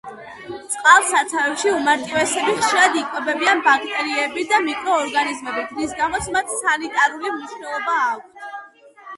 წყალსაცავებში 0.75 1.69
უმარტივესები 1.79 2.55
ხშირად 2.61 2.97
იკვებებიან 3.01 3.61
ბაქტერიებით 3.67 4.49
და 4.55 4.63
მიკროორგანიზმებით, 4.69 5.77
რის 5.83 5.95
გამოც 6.01 6.31
მათ 6.39 6.57
სანიტარული 6.65 7.37
მნიშვნელობა 7.39 8.01
აქვთ. 8.09 8.51